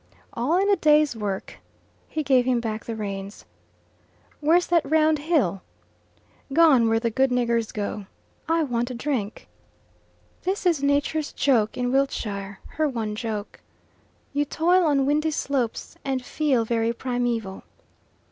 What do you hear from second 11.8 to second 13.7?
Wiltshire her one joke.